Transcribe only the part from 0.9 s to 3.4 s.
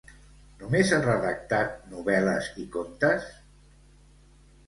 ha redactat novel·les i contes?